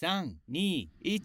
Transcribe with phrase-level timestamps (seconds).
[0.00, 1.20] 三、二、一。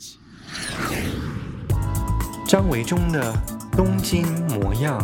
[2.47, 3.31] 张维中的
[3.73, 4.99] 东京模样。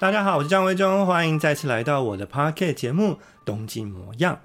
[0.00, 3.12] 大家好，我是张维中，欢迎再次来到我的 Pocket 节目
[3.44, 4.36] 《东京模样》。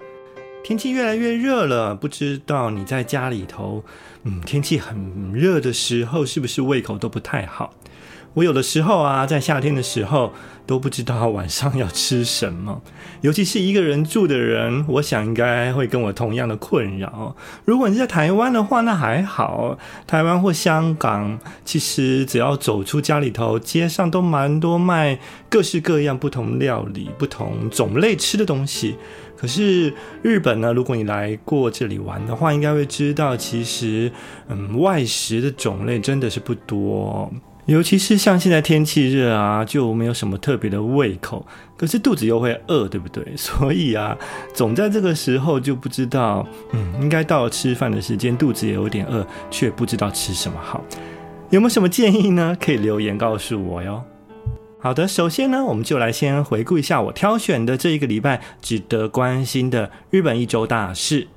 [0.62, 3.84] 天气越来越热了，不知道你在家里头，
[4.22, 7.74] 嗯，天气很热的时候，是不是胃口都不太好？
[8.34, 10.32] 我有的时候啊，在夏天的时候
[10.66, 12.82] 都不知道晚上要吃什么，
[13.20, 17.36] 尤其是一个人住的人，我想应该会跟我同样的困扰。
[17.64, 28.96] 如果你在台湾的话，那还好，台湾或香港，其实只要走出家里头，街上都蛮多卖各式各样不同料理、不同种类吃的东西。
[29.36, 34.10] 可是日本呢，如果你来过这里玩的话，应该会知道，其实
[34.48, 37.30] 嗯，外食的种类真的是不多。
[37.66, 41.46] 尤其是像现在天气热啊，就没有什么特别的胃口，
[41.76, 43.24] 可是肚子又会饿，对不对？
[43.36, 44.16] 所以啊，
[44.52, 50.84] 总在这个时候就不知道，嗯，应该到了吃饭的时间，肚子也有点饿，却不知道吃什么好。
[51.50, 52.56] 有没有什么建议呢？
[52.60, 54.02] 可以留言告诉我哟。
[54.78, 61.28] 好的，首先呢，我们就来先回顾一下我挑选的这一个礼拜值得关心的日本一周大事。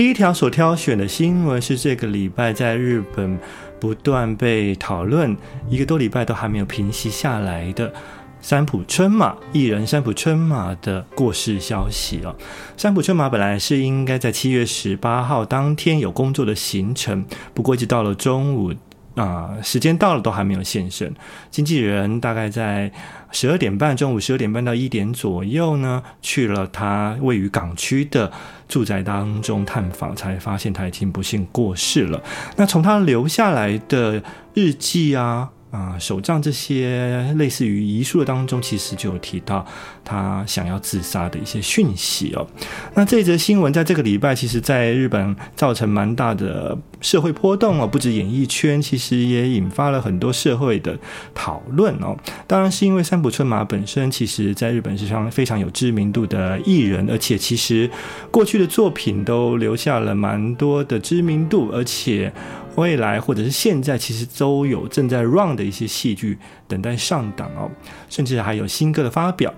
[0.00, 3.38] 第一条所挑选的新闻是这个礼拜在日本
[3.78, 5.36] 不断被讨论，
[5.68, 7.92] 一个多礼拜都还没有平息下来的
[8.40, 12.34] 三浦春马艺人三浦春马的过世消息哦。
[12.78, 18.72] 三浦春马本来是应该在七月十八号当天有工作的行程，不过一直到了中午。
[19.14, 21.14] 啊、呃，时间到了都还没有现身。
[21.50, 22.90] 经纪人大概在
[23.32, 28.30] 十二点半，中午十二点半到一点左右呢，去了他位于港区的
[28.68, 32.22] 住宅当中探访，才发现他已经不幸过世了。
[32.56, 34.22] 那从他留下来的
[34.54, 35.50] 日记啊。
[35.70, 39.64] 啊、手账这些类似于遗书的当中，其实就有提到
[40.04, 42.46] 他想要自杀的一些讯息哦。
[42.94, 50.98] 那这则新闻在这个礼拜，其实在日本造成蛮大的社会波动哦，不止演艺圈，其实也引发了很多社会的
[51.34, 52.16] 讨论哦。
[52.48, 57.88] 当然是因为三浦春马本身，其实在日本是上非常有知名度的艺人，而且其实
[58.32, 62.32] 过去的作品都留下了蛮多的知名度，而且。
[62.80, 67.70] 未来或者是现在，其实都有正在 run 的一些戏剧等待上档哦，
[68.08, 69.52] 甚至还有新歌的发表。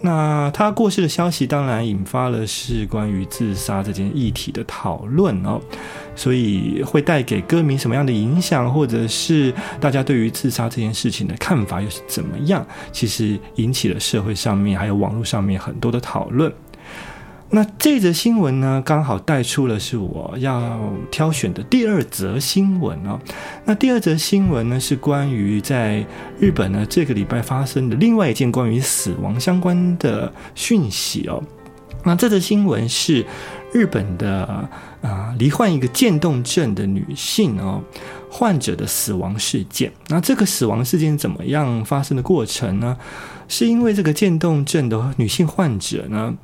[0.00, 5.58] 那他过世的消息，当然引发了是关于自杀这件议题的讨论哦，
[6.14, 12.66] 所以会带给歌迷什么样的影响，或者是大家对于自杀这件事情的看法又是怎么样？
[12.92, 16.52] 其实引起了社会上面还有网络上面很多的讨论。
[17.54, 23.16] 那这则新闻呢，刚好带出了是我要挑选的第二则新闻哦。
[23.64, 26.04] 那第二则新闻呢，是关于在
[26.40, 31.40] 日本呢这个礼拜发生的另外一件关于死亡相关的讯息哦。
[32.02, 33.24] 那这则新闻是
[33.72, 34.68] 日本的
[35.00, 37.80] 啊罹患一个渐冻症的女性哦
[38.28, 39.92] 患者的死亡事件。
[40.08, 42.96] 那这个死亡事件怎么样发生的过程呢？
[43.46, 46.34] 是因为这个渐冻症的女性患者呢，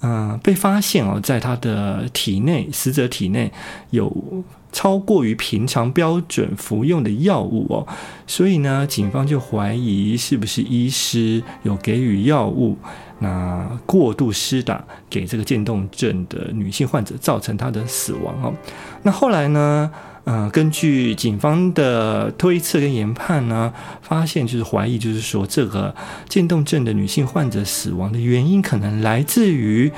[0.00, 3.52] 呃，被发现哦，在他的体内，死者体内
[3.90, 7.86] 有超过于平常标准服用的药物哦，
[8.26, 12.76] 所以呢，警方就怀疑是不是医师有给予药物，
[13.18, 18.54] 那过度施打给这个渐冻症的女性患者，造成她的死亡哦。
[19.02, 19.90] 那后来呢？
[20.30, 23.72] 嗯、根据警方的推测跟研判呢，
[24.02, 25.94] 发现就是怀疑，就是说这个
[26.28, 29.90] 渐冻症的女性患者死亡的原因，可能来自于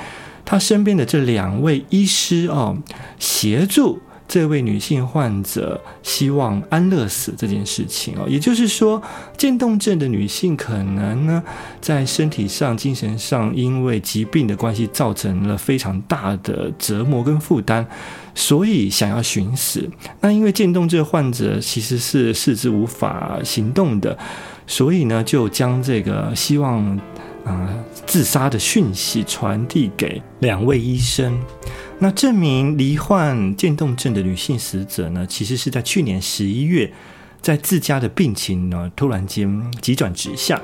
[0.45, 2.79] 她身边的这两位医师哦，
[3.19, 8.27] 协助这位女性患者希望安乐死这件事情哦。
[8.29, 9.03] 也就是说，
[9.37, 11.43] 渐冻症的女性可能呢，
[11.81, 17.85] 在身体上、精神上，因为疾病的关系，造成了非常大的折磨跟负担。
[18.33, 24.17] 所以想要寻死，那因为渐冻症患者其实是四肢无法行动的，
[24.65, 26.87] 所以呢，就将这个希望
[27.45, 27.69] 啊、
[28.07, 31.37] 自杀的讯息传递给两位医生。
[32.01, 36.91] 那这名罹患渐冻症的女性死者呢，其实是在去年十一月，
[37.41, 40.61] 在自家的病情呢突然间急转直下。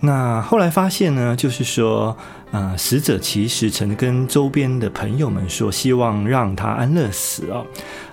[0.00, 2.16] 那后来发现呢，就是说。
[2.52, 7.64] 啊、呃，死者其实曾跟周边的朋友们说，希望让他安乐死哦。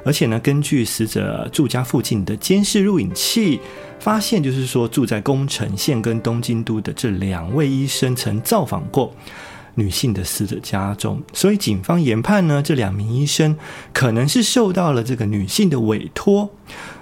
[0.06, 3.60] 而且呢，根据死者住家附近的监视录影器
[4.00, 9.12] 发现，就是说住在宫城县跟东京都的这两位医生曾造访过，
[9.80, 13.56] 女性的死者家中，所以警方研判呢，这两名医生
[13.94, 16.50] 可能是受到了这个女性的委托，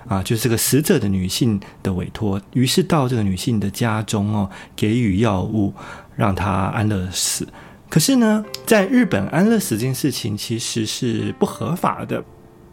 [0.10, 5.74] 啊，就是这个死者的女性的委托，于是到这个女性的家中哦，给予药物
[6.18, 7.48] 让她安乐死。
[7.90, 12.22] 可是呢，在日本安乐死这件事情其实是不合法的，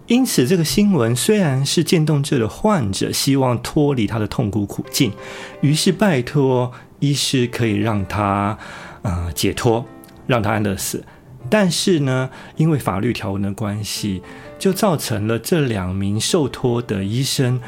[0.09, 5.13] 因此这个新闻虽然是渐冻症的患者希望脱离他的痛苦苦境，
[5.61, 8.59] 于是拜托医师可以让他。
[9.03, 9.85] 啊、解脱，
[10.27, 11.05] 让他安乐死。
[11.51, 14.23] 但是呢，因为法律条文的关系，
[14.59, 17.61] 就造成了这两名受托的医生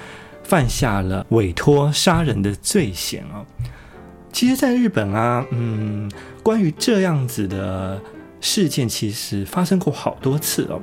[0.45, 3.45] 犯下了委托杀人的罪嫌哦。
[4.33, 6.11] 其实，在日本啊，嗯，
[6.43, 8.01] 关于这样子的
[8.41, 10.81] 事件，其实发生过好多次哦。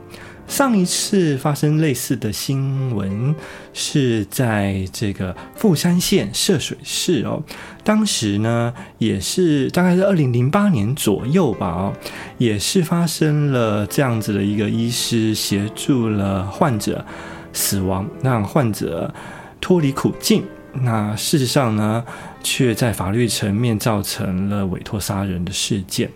[0.51, 3.33] 上一次发生类似的新闻
[3.73, 7.41] 是在这个富山县涉水市哦，
[7.85, 11.93] 当时呢也是大概是二零零八年左右吧哦，
[12.37, 17.05] 也是发生了这样子的一个医师协助了患者
[17.53, 19.13] 死亡，让患者
[19.61, 20.43] 脱离苦境，
[20.73, 22.03] 那事实上呢
[22.43, 26.11] 却在法律层面造成了委托杀人的事件。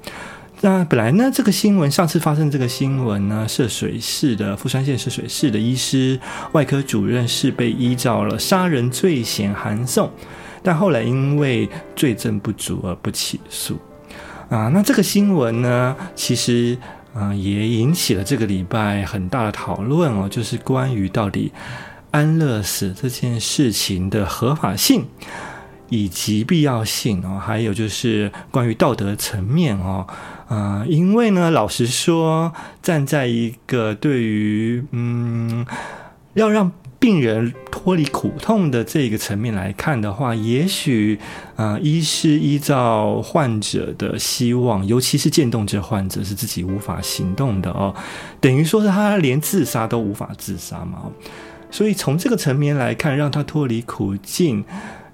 [0.62, 6.20] 那本来呢，这个新闻上次发生这个新闻呢，涉水市的富山县涉水市的医师
[6.54, 10.10] 外科主任是被依照了杀人罪嫌函送，
[10.64, 13.78] 但后来因为罪证不足而不起诉。
[14.50, 16.78] 啊，那这个新闻呢，其实
[17.14, 21.52] 啊也引起了这个礼拜很大的讨论哦，就是关于到底
[22.12, 25.06] 安乐死这件事情的合法性。
[25.90, 30.08] 以及必要性哦，还有就是关于道德层面哦，
[30.48, 32.52] 啊、因为呢，老实说，
[32.82, 35.66] 站在一个对于嗯，
[36.34, 41.20] 要让病人脱离苦痛的这个层面来看的话，也许
[41.56, 47.94] 啊、呃，医师依照患者的希望，尤其是渐冻症患者是自己无法行动的哦，
[48.42, 51.04] 等于说是他连自杀都无法自杀嘛，
[51.70, 54.66] 所以从这个层面来看，让他脱离苦境。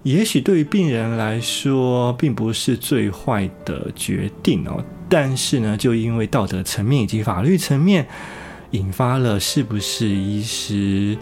[0.03, 4.83] 也许对于病人来说，并不是最坏的决定哦。
[5.07, 8.07] 但是呢，就因为道德层面以及法律层面，
[8.71, 11.15] 引发了是不是医师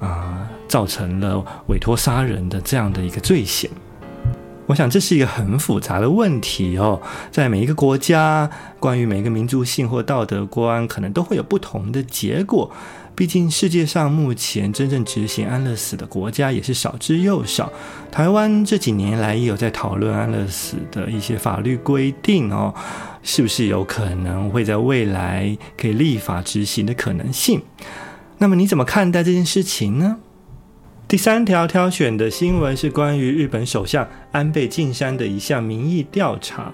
[0.00, 3.70] 啊、造成了委托杀人的这样的一个罪嫌。
[4.66, 7.00] 我想这是一个很复杂的问题哦。
[7.30, 8.50] 在每一个国家，
[8.80, 12.70] 关于每一个民族性或道德观，可能都会有不同的结果。
[13.16, 17.72] 毕竟世界上目前真正执行安乐死的国家也是少之又少。
[18.10, 22.74] 台湾这几年来也有在讨论安乐死的一些法律规定哦，
[23.22, 27.62] 是不是有可能会在未来可以立法执行的可能性？
[28.38, 30.16] 那么你怎么看待这件事情呢？
[31.06, 36.72] 第三条挑选的新闻是关于日本首相安倍晋三的一项民意调查。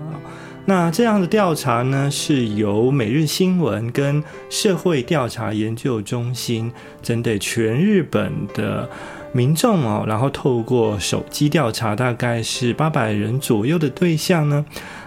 [0.71, 6.71] 那这样的调查呢，是由每日新闻跟社会调查研究中心
[7.03, 8.89] 针对全日本的
[9.33, 14.65] 民众哦，然后透过手机调查，大概是八百人左右的对象呢。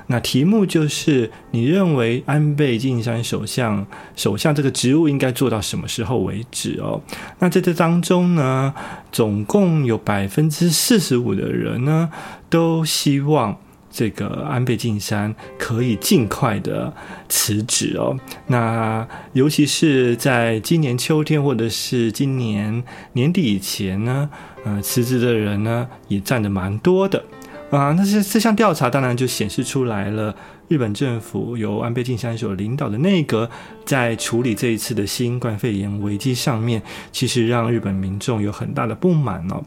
[0.08, 3.88] 那题目就是你认为安倍晋三首相
[4.18, 7.02] 首相这个职务应该做到什么时候为止哦？
[7.40, 8.74] 那在这当中呢，
[9.14, 12.10] 总共有百分之四十五的人呢，
[12.50, 13.58] 都希望。
[13.94, 16.92] 这个安倍晋三可以尽快的
[17.30, 18.18] 辞职哦。
[18.48, 24.28] 那尤其是在今年秋天或者是今年年底以前呢，
[24.66, 27.24] 呃，辞职的人呢也占得蛮多的
[27.70, 27.94] 啊。
[27.94, 30.36] 那这这项调查当然就显示出来了，
[30.68, 33.48] 日本政府由安倍晋三所领导的内阁
[33.86, 36.82] 在处理这一次的新冠肺炎危机上面，
[37.12, 39.64] 其实让日本民众有很大的不满哦。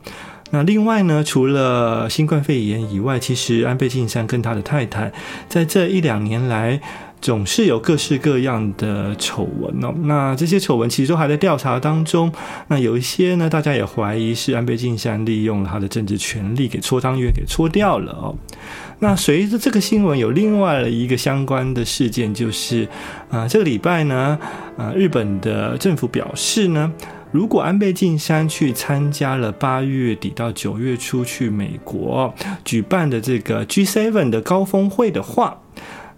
[0.50, 5.12] 那另外呢，除了新冠肺炎以外，其实安倍晋三跟他的太太
[5.49, 6.81] 在这一两年来
[7.21, 9.93] 总是有各式各样的丑闻哦。
[10.05, 12.33] 那这些丑闻其实都还在调查当中。
[12.69, 18.37] 那有一些呢，大家也怀疑是安倍晋三利用了他的政治权力给搓汤圆给搓掉了哦。
[19.00, 22.85] 那随着这个新闻有另外一个相关的事件，就是
[23.31, 24.38] 啊、呃，这个礼拜呢，
[24.79, 26.93] 啊、日本的政府表示呢。
[27.37, 32.33] 如果安倍晋三去参加了八月底到九月初去美国
[32.64, 35.61] 举办的这个 G7 的高峰会的话，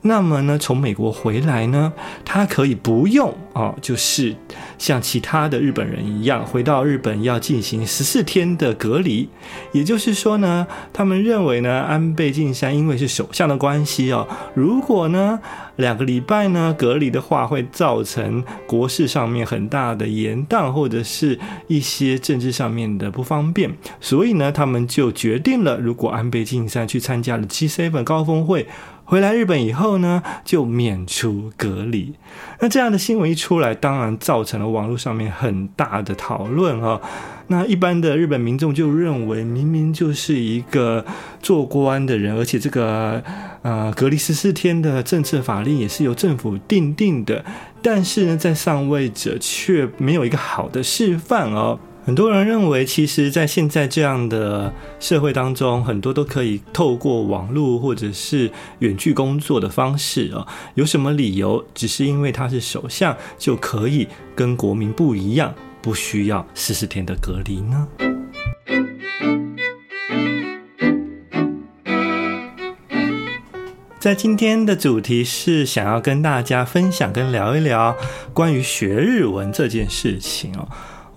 [0.03, 1.93] 那么呢，从美国回来呢，
[2.25, 4.37] 他可以不用哦，就是
[4.79, 9.29] 像其他的日本人一样，回到日本要进行十四天的隔离。
[9.73, 15.41] 也就是说呢，他们认为呢，安倍晋三因为是首相的关系哦，如果呢
[15.77, 23.77] 两个礼拜呢隔离的话，会造成国事上面很大的延宕，或者是一些政治上面的不方便。
[24.01, 28.67] 所以呢，他们就决定了，如果安倍晋三去参加了 G7 高峰会。
[29.09, 32.13] 回来日本以后呢，就免除隔离。
[32.61, 37.01] 那这样的新闻一出来，当然造成了网络上面很大的讨论啊。
[37.47, 41.07] 那一般的日本民众就认为，明明就是一个
[41.41, 43.23] 做官的人，而且这个
[43.63, 47.43] 呃隔离十四天的政策法令也是由政府定定的，
[47.81, 51.81] 但是呢，在上位者却没有一个好的示范哦。
[52.09, 60.47] 很多人认为，其实，在现在这样的社会当中，很多都可以透过网络或者是远距工作的方式哦。
[60.75, 67.87] 有什么理由，只是因为他是首相，就可以跟国民不一样，不需要四十天的隔离呢？
[73.99, 77.95] 在今天的主题是想要跟大家分享跟聊一聊
[78.33, 80.67] 关于学日文这件事情哦。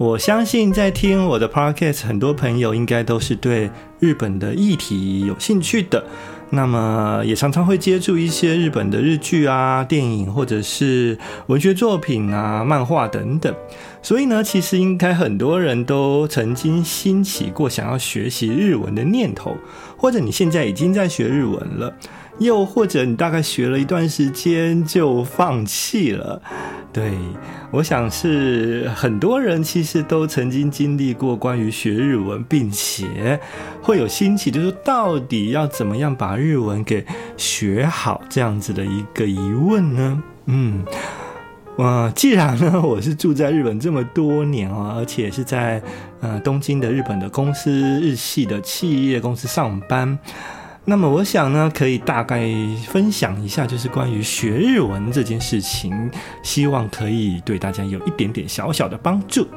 [0.02, 6.04] 我相信在听我的 podcast，很多朋友应该都是对日本的议题有兴趣的，
[6.50, 11.16] 那么也常常会接触一些日本的日剧啊、电影或者是
[11.46, 13.54] 文学作品啊、漫画等等。
[14.02, 19.56] 所以呢，其实应该很多人都曾经兴起过想要学习日文的念头，
[19.96, 21.94] 或者你现在已经在学日文了，
[22.42, 26.42] 又或者你大概学了一段时间就放弃了。
[26.92, 27.14] 对，
[27.70, 33.40] 我想是很多人其实都曾经经历过关于学日文，并且
[33.82, 37.06] 会有兴起，就是到底要怎么样把日文给
[37.38, 40.24] 学好这样子的一个疑问呢？
[40.48, 40.84] 嗯，
[41.78, 45.82] 呃，既然呢我是住在日本这么多年啊，而且是在
[46.20, 50.18] 呃东京的日本的公司日系的企业公司上班。
[50.84, 52.44] 那么我想呢，可以大概
[52.88, 56.10] 分享一下，就是关于学日文这件事情，
[56.42, 59.48] 希望可以对大家有一点点小小的帮助。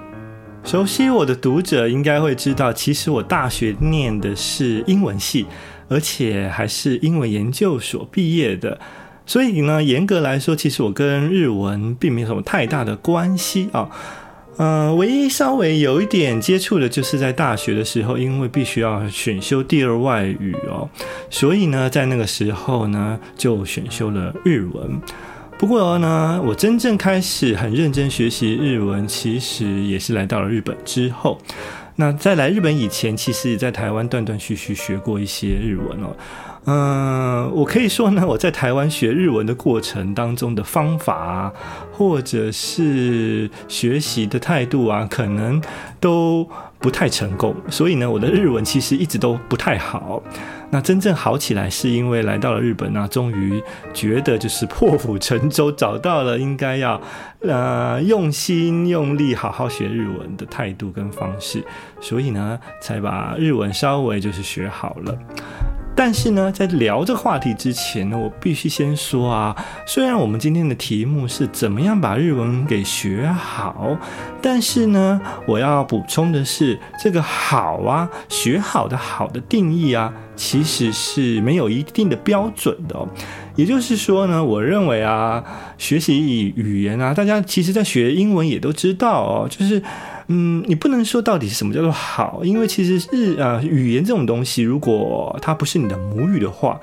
[0.63, 5.47] 熟悉我的读者应该会知道，其实我大学念的是英文系，
[5.89, 8.79] 而且还是英文研究所毕业的，
[9.25, 13.89] 所以呢，严格来说，其实我跟日文并没有什么太大的关系啊。
[14.57, 20.89] 呃，唯一稍微有一点接触的，就是在大学的时候，因为必须要选修第二外语哦，
[21.29, 25.01] 所以呢，在那个时候呢，就选修了日文。
[25.59, 31.41] 不过呢，我真正开始很认真学习日文，其实也是来到了日本之后。
[31.97, 36.15] 那在来日本以前，其实也在台湾断断续续学过一些日文哦。
[36.67, 41.53] 嗯，我可以说呢，我在台湾学日文的过程当中的方法啊，
[41.93, 45.61] 或者是学习的态度啊，可能
[46.01, 47.55] 都不太成功。
[47.69, 50.23] 所以呢，我的日文其实一直都不太好。
[50.71, 56.99] 那真正好起来，是因为来到了日本啊，终于觉得就是破釜沉舟，找到了应该要
[57.43, 61.63] 呃用心用力好好学日文的态度跟方式，
[62.01, 65.15] 所以呢，才把日文稍微就是学好了。
[65.97, 73.97] 但是呢，在聊这话题之前呢，我必须先说啊，虽然我们今天的题目是怎么样把日文给学好，
[74.43, 83.09] 但是呢，我要补充的是，这个好啊，学好的好的定义啊，其实是没有一定的标准的哦。
[83.55, 85.45] 也就是说呢，我认为啊，
[85.79, 89.81] 学习语言啊，大家其实在学英文也都知道哦，就是。
[90.29, 96.81] 嗯，你不能说到底是什么叫做好，因为其实日啊、呃、语言这种东西，如果它不是你的母语的话，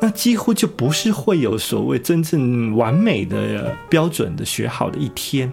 [0.00, 5.52] 那几乎就不是会有所谓真正完美的标准的学好的一天。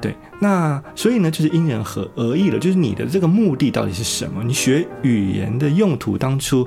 [0.00, 1.82] 对，那所以呢，就是因人
[2.16, 4.42] 而异了，就是你的这个目的到底是什么？
[4.44, 6.66] 你学语言的用途当初。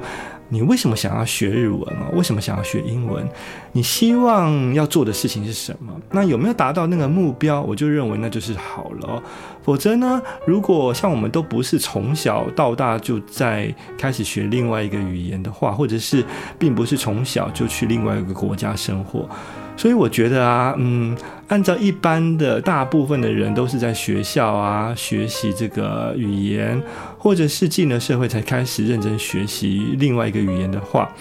[0.50, 2.08] 你为什么想要学日文啊？
[2.14, 3.28] 为什么想要学英文？
[3.74, 5.94] 你希望要做的事情是什么？
[6.12, 7.62] 那有没有达到那个目标？
[7.62, 9.22] 我就认为那就是好了。
[9.64, 16.24] 否则呢，如果像我们都不是从小到大就在开始学另外一个语言的话，或者是
[16.58, 19.28] 并不是从小就去另外一个国家生活。
[19.76, 21.16] 所以我觉得啊，嗯，
[21.50, 26.82] 按照一般的大部分的人都是在学校啊学习这个语言，
[27.28, 31.12] 或者是进了社会才开始认真学习另外一个语言的话，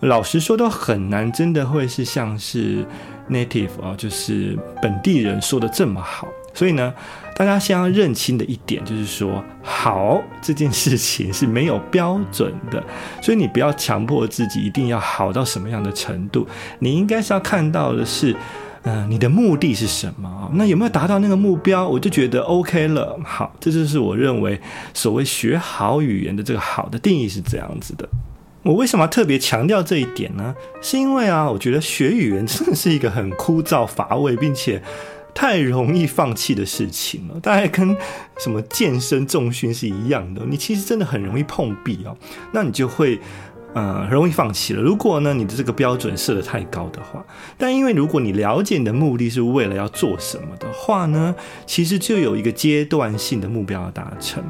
[0.00, 2.82] 老实说都很难，真的会是像是
[3.28, 6.26] native 啊，就是本地人说的这么好。
[6.54, 6.94] 所以呢。
[7.36, 12.80] 大家先要认清的一点就是说，好这件事情是没有标准的，
[13.20, 16.46] 所以你不要强迫自己一定要好到什么样的程度。
[16.78, 18.36] 你应该是要看到的是，
[18.84, 20.50] 呃，你的目的是什么？
[20.54, 21.88] 那有没有达到那个目标？
[21.88, 23.18] 我就觉得 OK 了。
[23.24, 24.60] 好，这就是我认为
[24.92, 28.08] 所谓学好语言的这个好的定义是这样子的。
[28.62, 30.54] 我为什么要特别强调这一点呢？
[30.80, 34.82] 是因为啊，我觉得学语言真的是一个很枯燥乏味，并且。
[35.36, 37.96] 太容易放弃的事情了，大概跟
[38.38, 40.40] 什么健身重训是一样的。
[40.48, 42.16] 你其实真的很容易碰壁哦，
[42.52, 43.18] 那你就会
[43.74, 44.80] 呃，很容易放弃了。
[44.80, 47.24] 如果呢，你的这个标准设得太高的话，
[47.58, 51.34] 但因为如果你了解你的目的是为了要做什么的话呢，
[51.66, 54.42] 其实就有一个阶段性的目标要达成，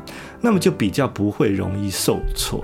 [0.42, 2.62] 那么就比较不会容易受挫。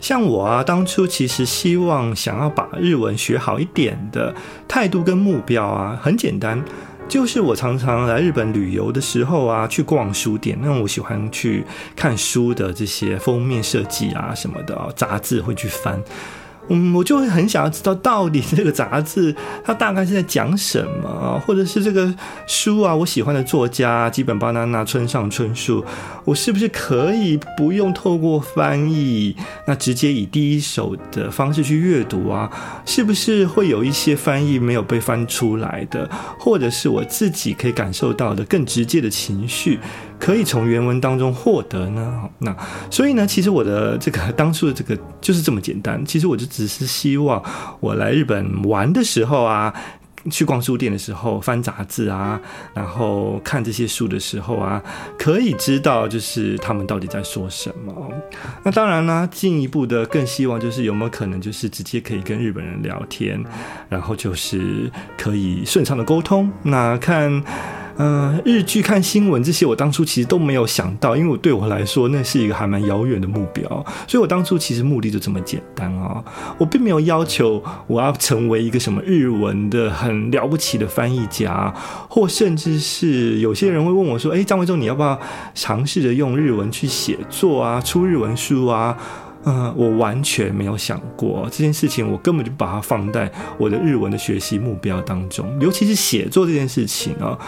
[0.00, 4.34] 像我啊，当初其实希望想要把日文学好一点的
[4.66, 6.62] 态度跟目标啊，很简单，
[7.08, 11.64] 就是我常常来日本旅游的时候啊，去逛书店，那我喜欢去
[11.96, 15.98] 看书的这些封面设计啊什么的啊，杂志会去翻。
[16.68, 19.34] 嗯，我就会很想要知道，到底这个杂志
[19.64, 22.14] 它大概是在讲什么， 或者是这个
[22.46, 25.84] 书啊，我喜欢的作家基本巴娜娜、村上春树，
[26.24, 29.34] 我是不是可以不用透过翻译，
[29.66, 32.50] 那直接以第一手的方式去阅读啊？
[32.84, 36.08] 是不是会有一些翻译没有被翻出来的，
[36.38, 39.78] 或者是我自己可以感受到的更直接的情绪？
[40.18, 42.28] 可以从原文当中获得呢？
[42.38, 42.54] 那
[42.90, 46.04] 所以呢，其实我的这个 当初的这个就是这么简单。
[46.04, 47.42] 其实我就只是希望
[47.80, 49.72] 我来日本玩的时候啊，
[50.30, 52.40] 去逛书店的时候翻杂志啊，
[52.74, 54.82] 然后看这些书的时候啊，
[55.16, 58.10] 可以知道就是他们到底在说什么。
[58.64, 63.42] 那当然呢，进一步的更希望就是有没有可能就是直接可以跟日本人聊天，
[63.88, 66.50] 然后就是可以顺畅的沟通。
[66.64, 67.42] 那看。
[67.98, 73.68] 嗯、日剧看新闻这些，我当初其实都没有想到，因为我对我来说，那是一个还蛮遥远的目标，
[74.06, 76.22] 所以我当初其实目的就这么简单啊、
[76.58, 81.74] 我并没有要求我要成为一个什么日文的很了不起的翻译家，
[82.08, 85.18] 或甚至是有些人会问我说，哎，张维中，你要不要
[85.54, 88.96] 尝试着用日文去写作啊，出日文书啊？
[89.44, 97.38] 嗯、我完全没有想过这件事情，我根本就把它放在我的日文的学习目标当中，尤其是写作这件事情啊。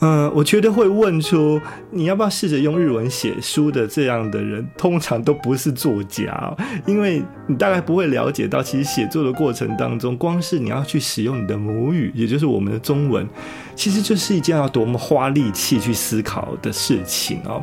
[0.00, 13.26] 嗯，我觉得会问出你要不要试着用日文写书的这样的人，通常都不是作家，因为你大概不会了解到，其实写作的过程当中，光是你要去使用你的母语，也就是我们的中文，
[13.74, 17.60] 其实就是一件要多么花力气去思考的事情哦。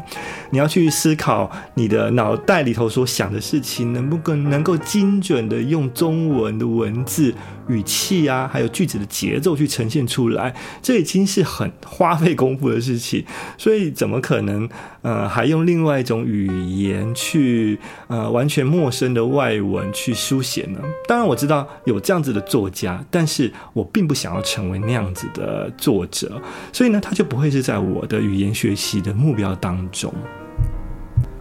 [0.50, 7.34] 你要去思考你的脑袋里头所想的事情，能不能能够精准的用中文的文字。
[7.68, 13.24] 语气啊，还有句子的节奏去呈现出来，这已经是很花费费功夫的事情。
[13.56, 14.68] 所以怎么可能
[15.04, 20.80] 呃还用另外一种语言去呃完全陌生的外文去书写呢？
[21.08, 26.42] 当然我知道有这样子的作家，但是我并不想要成为那样子的作者，
[26.74, 30.12] 所以呢，他就不会是在我的语言学习的目标当中。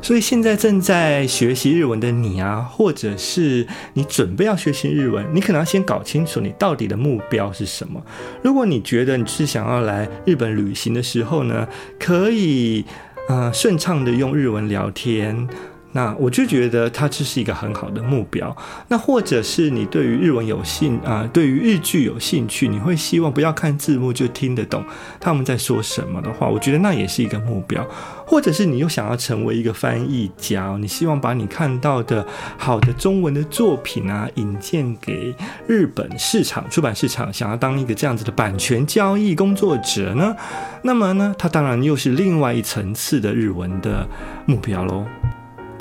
[0.05, 8.05] 所以现在正在学习日文的你啊，或者是你准备要学习日文，你可能要先搞清楚你到底的目标是什么。
[8.43, 11.67] 如果你觉得你是想要来日本旅行的时候呢，
[11.99, 12.85] 可以
[13.31, 15.49] 呃顺畅的用日文聊天。
[15.95, 18.55] 那我就觉得它这是一个很好的目标。
[18.89, 24.85] 那或者是你对于日文有兴啊、对于日剧有兴趣，你会希望不要看字幕就听得懂
[25.19, 27.87] 他们在说什么的话，我觉得那也是一个目标。
[28.27, 32.27] 或者是你又想要成为一个翻译家，你希望把你看到的
[32.57, 35.35] 好的中文的作品啊引荐给
[35.67, 40.35] 日本市场出版市场，想要当一个这样子的版权交易工作者呢？
[40.83, 44.09] 那么呢，它当然又是另外一层次的日文的
[44.47, 45.05] 目标喽。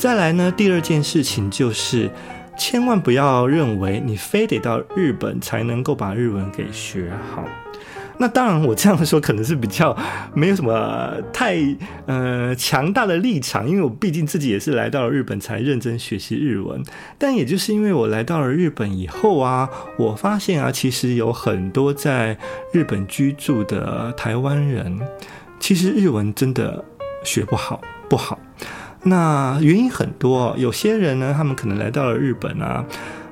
[0.04, 2.12] 再来呢，第二件事情就是，
[2.58, 7.46] 千万不要认为你非得到日本才能够把日文给学好。
[8.18, 9.98] 那当然，我这样说可能是比较
[10.34, 11.56] 没有什么太
[12.06, 16.84] 呃强大的立场，因为我毕竟自己也是来到了日本才认真学习日文。
[17.18, 22.38] 但也就是因为我来到了日本以后啊，我发现啊，其实有很多在
[22.74, 25.00] 日本居住的台湾人，
[25.62, 26.84] 其实日文真的
[27.24, 28.38] 学不好，不好。
[29.04, 32.86] 那原因很多，有些人呢，他们可能来到了日本啊，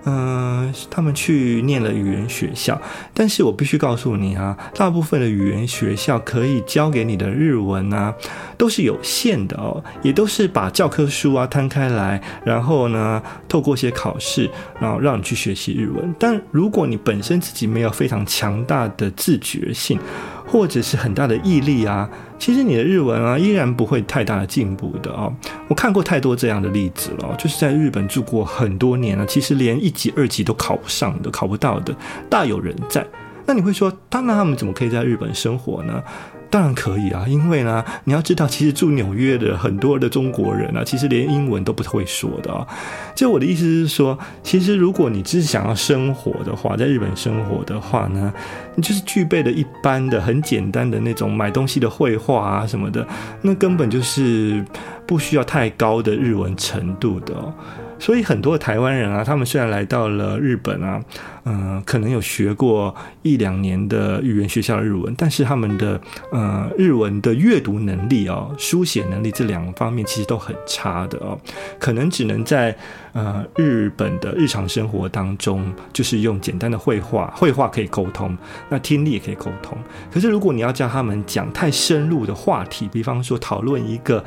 [0.03, 2.79] 嗯、他们去念了语言学校，
[3.13, 8.13] 但是我必须告诉你啊，大部分的语言学校可以教给你的日文啊，
[8.57, 16.13] 都是有限的哦，也都是把教科书啊摊开来，然后呢，透过一些考试，然后让你去学习日文。
[16.19, 19.97] 但如果你本身自己没有非常强大的自觉性，
[20.51, 25.33] 或者是很大的毅力啊，其实你的日文啊依然不会太大的进步的哦。
[25.69, 31.95] 我看过太多这样的例子了，就是在日本住过很多年了，其实连一级、二级都考不上的、考不到的，
[32.29, 33.07] 大有人在。
[33.45, 36.03] 那你会说，当然他们怎么可以在日本生活呢？
[36.51, 42.67] 当然可以啊，因为呢，你要知道，其实住纽约的很多的中国人啊，其实连英文都不会说的啊。
[43.15, 48.33] 就我的意思是说，其实如果你只是想要生活的话，在日本生活的话呢，
[48.75, 53.07] 你就是具备的一般的、很简单的那种买东西的绘画啊什么的，
[53.41, 54.63] 那根本就是
[55.11, 57.53] 不需要太高的日文程度的哦。
[57.99, 60.99] 所以很多台湾人啊，他们虽然来到了日本啊，
[61.43, 65.99] 嗯、可能有学过一两年的语言学校的日文，但是他们的
[66.31, 71.37] 呃日文的阅读能力哦，书写能力这两方面其实都很差的哦，
[71.77, 72.75] 可能只能在
[73.11, 75.61] 呃日本的日常生活当中，
[75.93, 78.35] 就是用简单的绘画，绘画可以沟通，
[78.69, 79.77] 那听力也可以沟通。
[80.11, 84.23] 可是如果你要叫他们讲太深入的话题，比方说讨论一个。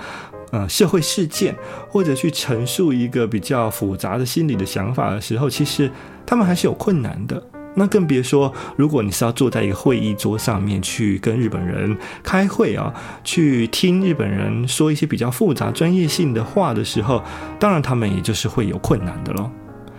[0.55, 1.53] 呃，社会事件
[1.89, 5.91] 或者去陈述一个比较复杂的心理的想法的时候，其实
[6.25, 7.43] 他们还是有困难的。
[7.75, 17.21] 那更别说，如果你是要坐在一个会议桌上面去跟日本人开会啊，去听日本人说一些比较复杂专业性的话的时候，
[17.59, 19.51] 当然他们也就是会有困难的咯。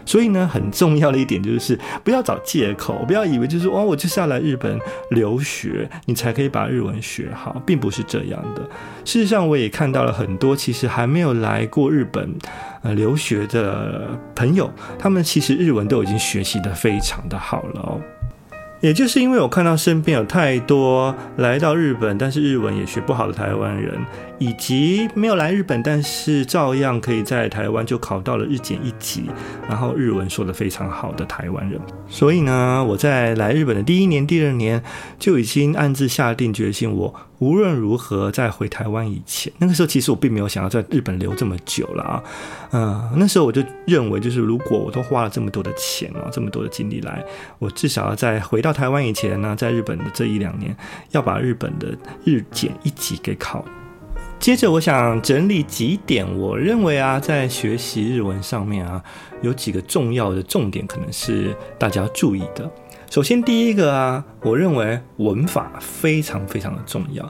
[0.06, 8.62] 所以呢，很重要的一点就是不要找借口，不要以为就是哦，我就是要来日本留学，你才可以把日文学好，并不是这样的。
[9.04, 12.34] 事实上，我也看到了很多其实还没有来过日本
[12.84, 18.00] 呃留学的朋友，他们其实日文都已经学习的非常的好了哦。
[18.82, 23.94] 也就是因为我看到身边有太多来到日本，但是日文也学不好的台湾人，
[24.40, 29.30] 以及没有来日本，但是照样可以在台湾就考到了日检一级，
[29.68, 31.80] 然后日文说得非常好的台湾人。
[32.08, 34.82] 所以呢，我在来日本的第一年、第二年
[35.18, 37.14] 就已经暗自下定决心，我。
[37.40, 42.24] 无论如何，在回台湾以前，那个时候其实我并没有想要在日本留这么久了啊。
[42.72, 47.22] 嗯，那时候我就认为，就是如果我都花了这么多的钱哦，这么多的精力来，
[47.60, 50.74] 我至少要在回到台湾以前呢，在日本的这一两年，
[51.12, 51.94] 要把日本的
[52.24, 53.66] 日检一级给考。
[54.46, 59.02] 接着，我想整理几点，我认为啊，在学习日文上面啊，
[59.42, 62.70] 有几个重要的重点，可能是大家要注意的。
[63.10, 67.28] 首先，第一个啊，我认为文法非常非常的重要。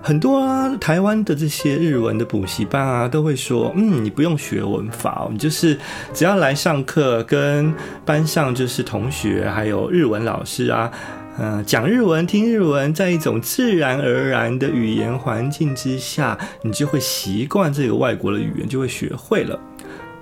[0.00, 5.78] 很多，台湾的这些日文的补习班啊，都会说，嗯，你不用学文法，你就是
[6.14, 7.74] 只要来上课，跟
[8.06, 10.90] 班上就是同学还有日文老师啊，
[11.36, 19.58] 嗯、呃，讲日文、听日文，在一种自然而然的语言环境之下，你就会习惯这个外国的语言，就会学会了。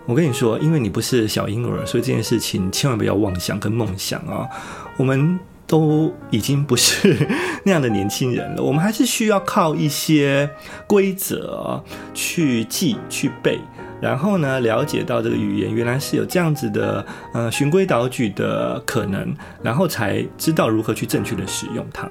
[0.07, 4.49] 我跟你说，因为你不是小婴儿，所以这件事情千万不要妄想跟梦想啊！
[4.97, 7.17] 我们都已经不是
[7.65, 10.51] 那样的年轻人了，我们还是需要靠一些
[10.87, 13.61] 规则去记、去背，
[14.03, 22.11] 然后呢，了解到这个语言原来是有这样子的呃循规蹈矩的可能，然后才知道如何去正确的使用它。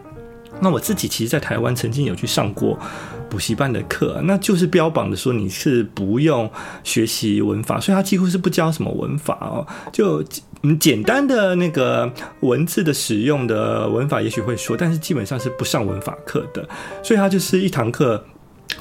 [0.62, 2.80] 那我自己其实，在台湾曾经有去上过
[3.30, 6.50] 补习班的课，那就是标榜的说你是不用
[6.84, 10.24] 学习文法，所以他几乎是不教什么文法哦，就
[10.62, 12.10] 嗯简单的那个
[12.42, 16.66] 文字的使用的文法也许会说，但是基本上是不上文法课的，
[17.04, 18.24] 所以他就是一堂课。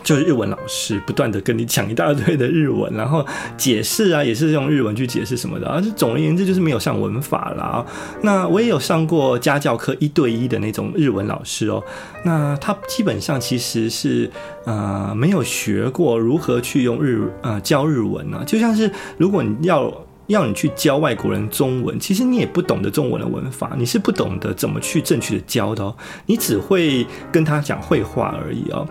[0.02, 3.24] 就是日文老师不断的跟你讲一大堆的日文，然后
[3.56, 7.84] 解释啊，也是用日文去解释什么的，而是总而言之就是没有上文法啦。
[8.22, 11.82] 那我也有上过家教课一对一的那种日文老师哦，
[12.24, 14.30] 那他基本上其实是
[14.64, 19.92] 呃没有学过如何去用日呃教日文啊，就像是如果你要
[20.26, 25.94] 要你去教外国人中文，其实你也不懂得中文的文法，你是不懂得怎么去正确的教的哦，
[26.26, 28.86] 你只会跟他讲会话而已哦。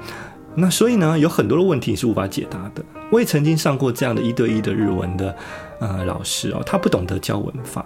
[0.59, 2.83] 那所以呢，有很多的问题是无法解答的。
[3.11, 5.35] 我也曾经上过这样的一对一的日文的
[5.79, 7.83] 呃老师哦，他不懂得教文法，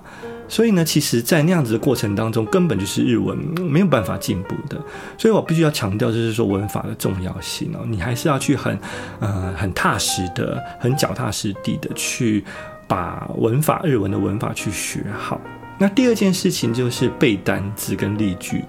[0.50, 4.78] 所以呢，其实，在那样子的过程当中，根本就是日文没有办法进步的。
[5.18, 8.78] 所以我必须要强调，就是说文法的重要性哦，你还是要去很
[9.22, 12.44] 呃很踏实的、很脚踏实地的去
[12.86, 15.40] 把文法日文的文法去学好。
[15.80, 18.64] 那第二件事情就是背单词跟例句。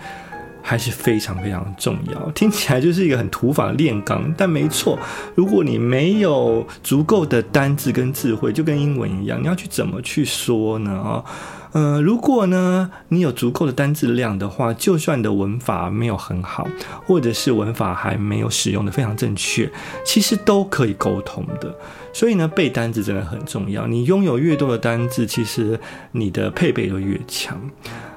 [0.66, 4.98] 还是非常非常重要，听起来就是一个很土法炼钢，但没错。
[5.34, 10.90] 如果你没有足够的单字跟词汇，就跟英文一样，你要去怎么去说呢？
[10.92, 11.24] 啊，
[11.72, 16.66] 呃，如果呢你有足够的单字量的话，就算你的文法没有很好，
[17.04, 19.70] 或者是文法还没有使用的非常正确，
[20.02, 21.76] 其实都可以沟通的。
[22.14, 23.86] 所以呢，背单字真的很重要。
[23.86, 25.78] 你拥有越多的单字，其实
[26.12, 27.60] 你的配备就越强。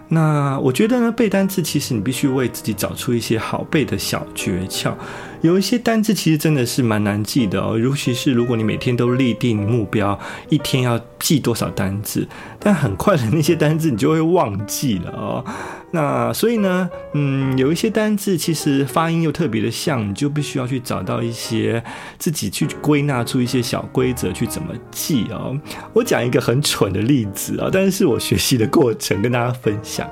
[0.10, 4.93] 那我觉得呢，背单词其实你必须为自己找出一些好背的小诀窍。
[5.41, 10.17] 有一些单字其实真的是蛮难记的哦，尤其是如果你每天都立定目标，
[10.50, 12.28] 一天要记多少单字，
[12.60, 15.45] 但很快的那些单字你就会忘记了哦。
[15.91, 21.82] 那所以呢，嗯，有一些单字其实发音又特别的像，你就必须要去找到一些
[22.17, 25.58] 自己去归纳出一些小规则去怎么记哦。
[25.93, 30.10] 我讲一个很蠢的例子啊，但是我学习的过程跟大家分享。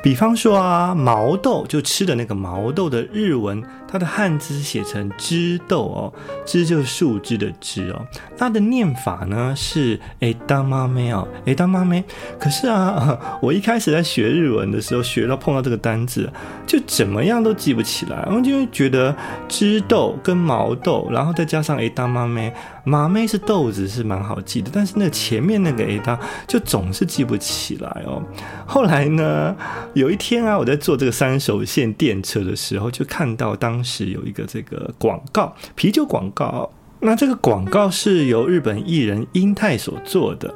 [0.00, 6.12] 比方说啊，毛豆就吃的那个毛豆的日文它的汉字写成枝豆哦，
[6.44, 8.06] 枝就是树枝的枝哦。
[8.36, 12.04] 它的念法呢是诶当妈咩哦，诶当妈咩。
[12.38, 16.30] 可是啊， 我一开始在学日文的时候，学到碰到这个单字，
[16.66, 18.28] 就怎么样都记不起来。
[18.30, 19.14] 我就觉得
[19.48, 22.52] 枝豆跟毛豆，然后再加上诶当妈咩，
[22.84, 28.22] 妈咩是豆子是蛮好记的，但是那前面那个诶当就总是记不起来哦。
[28.66, 29.56] 后来呢，
[29.94, 36.68] 有一天啊，我在坐这个三手线电车的时候，就看到当当时有一个这个广告，啤酒广告。
[36.98, 40.52] 那这个广告是由日本艺人英泰所做的。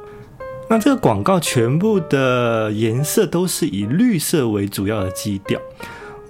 [0.69, 5.57] 那这个广告全部的颜色都是以绿色为主要的基调。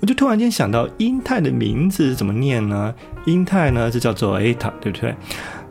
[0.01, 2.93] 我就突然间想到，英泰的名字怎么念呢？
[3.25, 5.15] 英泰呢，就叫做 ATA，对不对？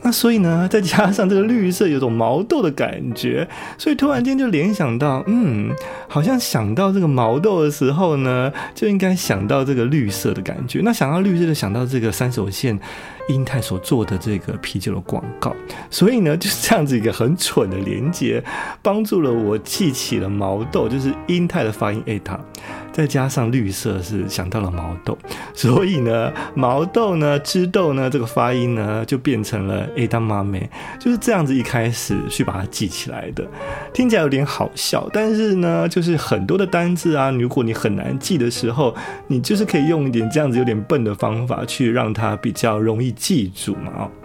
[0.02, 3.46] 那所以呢， 再加上这个绿色有种毛豆的感觉，
[3.78, 5.70] 所以突然间就联想到，嗯，
[6.08, 10.80] 好像想到这个毛豆的时候呢，就应该想到这个绿色的感觉。
[10.82, 12.78] 那想到绿色，就想到这个三手线
[13.32, 15.54] 英泰所做的这个啤酒的广告。
[15.90, 18.42] 所以呢，就是这样子一个很蠢的连接，
[18.82, 22.38] 帮助了我记起了毛豆，就是英泰的发音 ETA。
[22.92, 25.16] 再加上绿色是想到了毛豆，
[25.54, 30.68] 所以呢，毛豆呢，枝豆呢，这个发音呢就变成了诶当妈咩，
[31.00, 33.42] 就是这样子一开始去把它记起来的，
[33.94, 38.94] 听起来有点好笑，但是呢，就是很多的单字啊，如果你很难记的时候，
[39.26, 44.21] 你就是可以用一点这样子有点笨的方法去让它比较容易记住嘛，哦。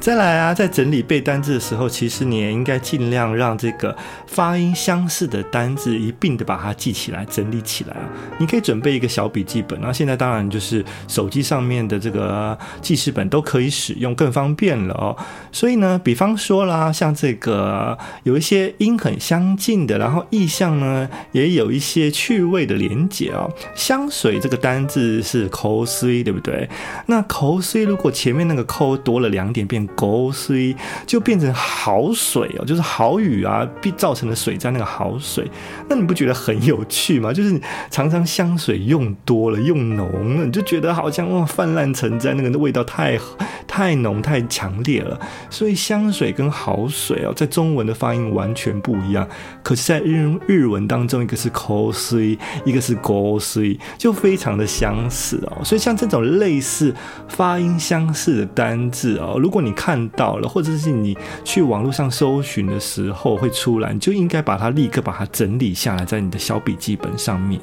[0.00, 8.04] 再来啊，在整理背单字的时候，其实你也应该尽量让这个发音相似的单字一并的把它记起来、整理起来啊。
[8.38, 15.16] 你可以准备一个小笔记本，那现在当然就是手机上面的这个记事本都可以使用，更方便了哦。
[15.50, 23.50] 所以呢，比方说啦，像这个有一些音很相近的，然后意象呢也有一些趣味的连结哦。
[23.74, 26.68] 香水这个单字是口水，对不对？
[27.06, 29.63] 那口水如果前面那个口多了两点。
[29.64, 30.74] 变狗水
[31.06, 35.50] 就变成好水哦，就是好雨啊，必造成的水灾那个好水，
[35.88, 37.32] 那你不觉得很有趣吗？
[37.32, 43.18] 就是常常香水用多了，用浓了，你就觉得好像哇，泛滥成灾，那个味道太
[43.66, 45.18] 太浓太强烈了。
[45.50, 49.28] 所以香水跟好水哦，在中文的发音完全不一样，
[49.62, 55.64] 可是在日日文当中，一个是口水，一个是狗水，就非常的相似哦。
[55.64, 56.94] 所以像这种类似
[57.28, 67.60] 发音相似的单字哦，如果你看到了，或者是你去网络上搜寻的时候会出来，你就应该把它立刻把它整理下来，在你的小笔记本上面。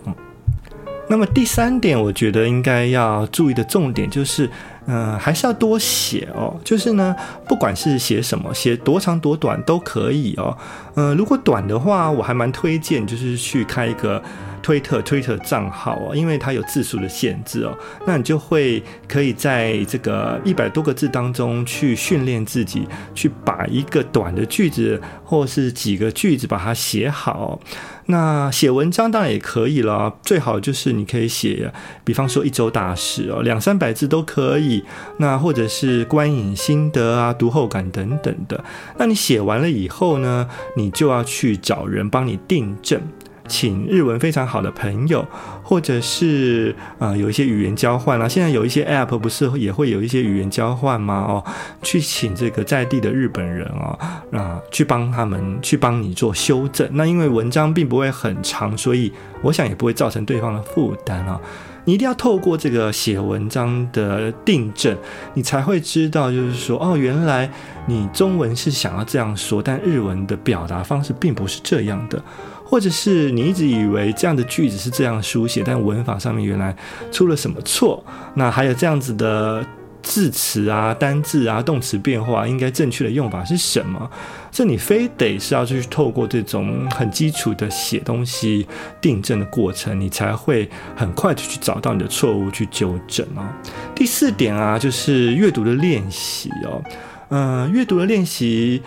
[1.10, 4.50] 那么第三点，我觉得应该要注意的重点就是，
[4.86, 6.60] 嗯、还是要多写哦。
[6.64, 7.16] 就是呢，
[7.48, 10.58] 不管是写什么，写多长多短都可以哦。
[10.96, 14.22] 嗯、如果短的话，我还蛮推荐就是去开一个。
[14.64, 27.60] 推特推特账号哦，因为它有字数的限制哦，那你就会可以在这个一百多个字当中去训练自己，去把一个短的句子或是几个句子把它写好。
[28.06, 34.71] 那写文章当然也可以了，最好就是你可以写，比方说一周大事哦，两三百字都可以。
[35.18, 38.64] 那或者是观影心得啊、读后感等等的。
[38.98, 43.02] 那你写完了以后呢，你就要去找人帮你订正。
[43.48, 45.28] 请日文非常好的朋友，
[45.62, 48.30] 或者是呃有一些语言交换啦、啊。
[48.30, 51.26] 现在有一些 App 不是也会有一些语言交换吗？
[51.28, 51.44] 哦，
[51.82, 56.88] 去请这个在地的日本人哦，啊、呃，去帮他们去帮你做修正。
[56.94, 61.38] 那因为文章并不会很长，所以我想也不会造成对方的负担啊。
[61.86, 64.96] 你一定要透过这个写文章的订正，
[65.34, 67.50] 你才会知道，就是说哦，原来
[67.88, 72.22] 你中文是想要这样说，但日文的表达方式并不是这样的。
[72.64, 76.74] 或者是你一直以为这样的句子是这样书写，但文法上面原来
[77.12, 78.02] 出了什么错？
[78.34, 79.62] 那还有这样子的
[80.02, 84.10] 字词啊、单字啊、动词变化，应该正确的用法是什么？
[84.52, 88.68] 这你非得是要去透过这种很基础的写东西
[89.00, 93.48] 订正的过程，你才会很快的去找到你的错误去纠正哦。
[93.96, 96.84] 第四点啊，就是阅读的练习哦，
[97.30, 98.82] 嗯、阅读的练习。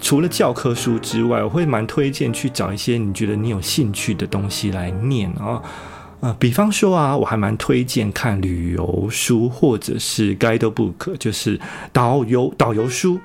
[0.00, 5.60] 除了教科书之外，我会蛮推荐去找一些你觉得你有兴趣的东西来念啊。
[6.20, 11.58] 呃，比方说啊，我还蛮推荐看旅游书或者是 guidebook，就是
[11.92, 13.18] 导游导游书。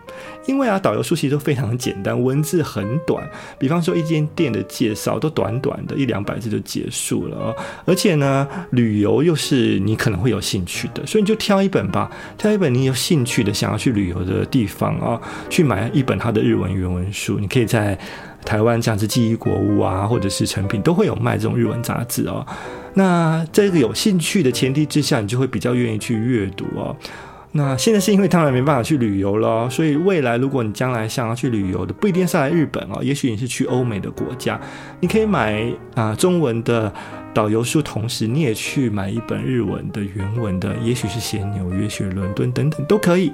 [0.45, 3.27] 因为啊，导游书其实都非常简单，文字很短。
[3.58, 7.56] 比方说一间店的介绍都短短的一两百字就结束了。
[7.86, 17.39] 而且呢，旅游又是你可能会有兴趣的，所以你就挑一本吧，挑一本你有兴趣的、想要去旅游的地方啊，去买一本它的日文原文书。
[17.39, 17.97] 你可以在
[18.45, 22.45] 台湾这样子记忆国物啊，或者是诚品都会有卖这种日文杂志哦。
[22.95, 26.95] 那在这个有兴趣的前提之下，你就会比较愿意去阅读哦。
[27.53, 34.60] 那现在是因为当然没办法去旅游了，所以未来如果你将来想要去旅游的，不一定是来日本哦，也许你是去欧美的国家，
[34.99, 35.63] 你可以买
[35.95, 36.91] 啊、中文的。
[37.34, 43.32] 导游书，同时你也去买一本日文的原文的，也许是写纽约、写伦敦等等都可以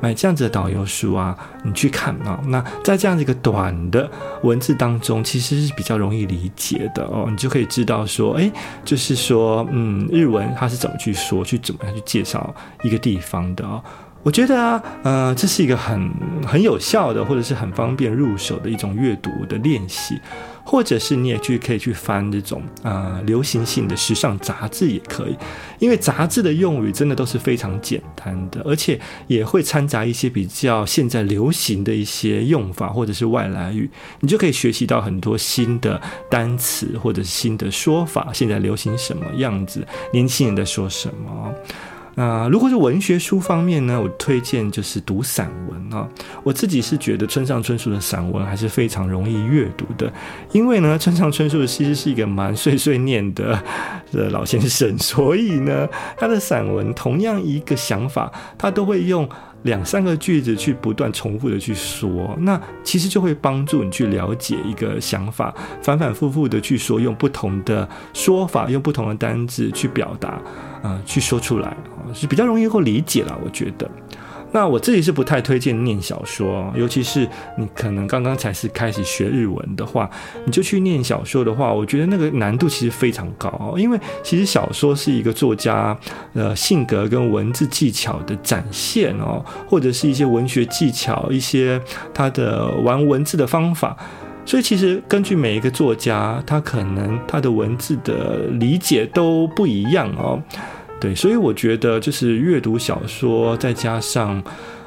[0.00, 2.40] 买这样子的导游书啊，你去看啊。
[2.46, 4.10] 那在这样子一个短的
[4.42, 8.50] 文字当中，其实是比较容易理解的哦，你就可以知道说，哎，
[8.84, 13.82] 就是说，嗯，日文它是怎么去说，去怎么样去介绍一个地方的哦。
[14.22, 16.10] 我觉得啊，呃，这是一个很
[16.46, 20.18] 很有效的，或者是很方便入手的一种阅读的练习。
[20.62, 25.36] 或者是你也去可以去翻这种啊、流行性的时尚杂志也可以，
[25.80, 38.28] 因为杂志的用语真的都是非常简单的，而且也会掺杂一些比较现在流行的一些用法或者是外来语，你就可以学习到很多新的单词或者是新的说法。
[38.32, 41.52] 现在流行什么样子，年轻人在说什么。
[42.14, 46.08] 那如果是文学书方面呢，我推荐就是读散文啊。
[46.42, 50.12] 我自己是觉得村上春树的散文还是非常容易阅读的，
[50.52, 53.62] 因为呢，村上春树其实是一个蛮碎碎念的
[54.12, 59.28] 的老先生， 所以呢，他的散文同样一个想法，他都会用
[59.62, 70.40] 两三个句子去不断重复的去说，那其实就会帮助你去了解一个想法，反反复复的去说，用不同的说法，用不同的单字去表达，
[70.82, 71.76] 呃，去说出来，
[72.14, 73.90] 是比较容易够理解了，我觉得。
[74.52, 77.24] 那我自己是不太推荐念小说，尤其是
[77.56, 80.10] 你可能刚刚才是开始学日文的话，
[80.44, 85.96] 你就去念小说的话，我觉得那个难度其实非常高哦，因为其实小说是一个作家
[86.34, 91.80] 呃性格跟文字技巧的展现哦，或者是一些文学技巧，一些
[92.12, 93.96] 他的玩文字的方法，
[94.50, 100.42] 所以其实根据每一个作家，他可能他的文字的理解都不一样哦。
[101.00, 104.42] 对，所以我觉得就是阅读小说，再加上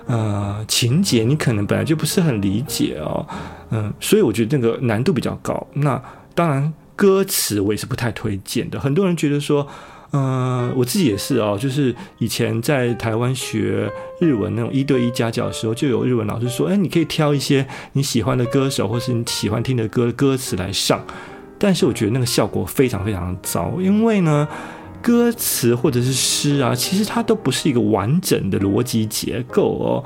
[0.05, 3.25] 呃情节，你可能本来就不是很理解哦，
[3.71, 5.65] 嗯，所以我觉得那个难度比较高。
[5.75, 6.03] 那
[6.35, 8.77] 当然，歌词我也是不太推荐的。
[8.77, 9.65] 很多人觉得说，
[10.13, 21.03] 嗯、我自己也是哦，就是以前在台湾学日文那种一对一家教的时候，就有日文老师说，哎，你可以挑一些你喜欢的歌手或是你喜欢听的歌歌词来上，
[21.57, 24.47] 但是我觉得那个效果非常非常糟，因为呢。
[25.01, 30.03] 歌词或者是诗啊，其实它都不是一个完整的逻辑结构哦。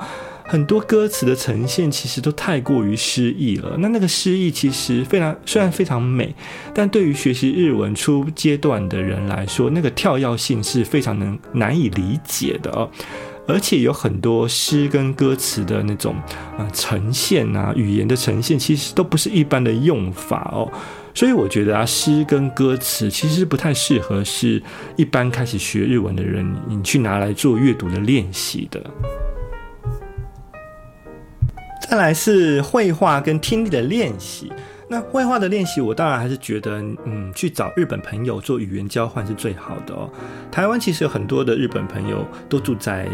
[0.50, 3.76] 很多歌词的呈现其实都太过于诗意了。
[3.78, 6.34] 那那个诗意其实非常虽然非常美，
[6.72, 12.88] 但对于学习日文初阶段的人来说，那个跳跃性是非常能难以理解的哦。
[13.46, 16.14] 而且有很多诗跟歌词的那种
[16.56, 20.70] 啊呈现啊，语言的呈现，其实都不是一般的用法哦。
[21.14, 24.62] 所以我觉得啊，诗跟歌词其实不太适合是
[24.96, 28.82] 一般开始学日文的人，你去拿来做阅读的练习的。
[31.88, 34.52] 再来是绘画跟听力的练习。
[34.90, 40.10] 那外化的练习，我当然还是觉得，嗯，去找日本朋友做语言交换是最好的哦。
[40.50, 43.06] 台湾其实有很多的日本朋友都住在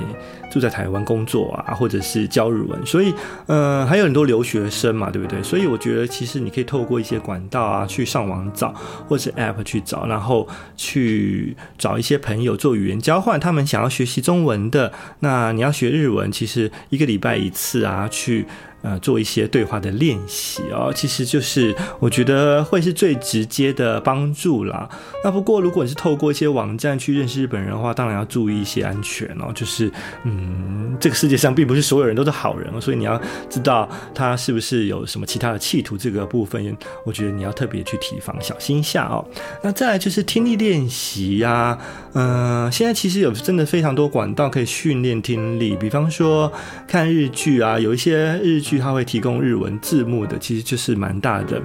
[0.49, 3.13] 住在台湾工作啊，或者是教日文，所以，
[3.47, 5.43] 呃，还有很多留学生嘛，对不对？
[5.43, 8.73] 所以我觉得，其实你可以透过一些管道啊，去上网找，
[9.09, 13.41] 或是 App 去找，然后去找一些朋友做语言交换。
[13.41, 18.47] 他们想要学习中文的，那你要学日文，其实一个礼拜一次啊，去。
[18.85, 24.87] 呃，做一些对话的练习哦，其实就是我觉得会是最直接的帮助啦。
[25.25, 29.51] 那不过，如果你是透过一些网站去认识日本人的话，当然要注意一些安全哦。
[29.55, 29.90] 就是，
[30.25, 33.18] 嗯，这个世界上并不是所有人都是好人，所以你要
[33.49, 35.97] 知道他是不是有什么其他的企图。
[35.97, 39.25] 这个部分，我觉得你要特别去提防，小心一下哦。
[39.62, 41.79] 那再来就是听力练习呀，
[42.12, 46.53] 嗯，现在其实有真的非常多管道可以训练听力，比方说
[46.87, 48.74] 看日剧啊，有一些日剧。
[48.79, 51.61] 它会提供日文字幕的，其实就是蛮大的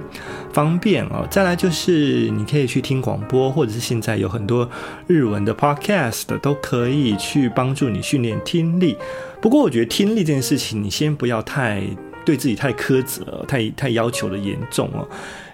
[0.52, 1.26] 方便哦。
[1.30, 4.68] 再来就是你可以去听广播，或者是现在有很多
[5.06, 8.96] 日文的 podcast 都可以去帮助你训练听力。
[9.40, 11.82] 不过我觉得听力这件事情，你先不要太
[12.24, 15.08] 对自己太苛责，太太要求的严重哦。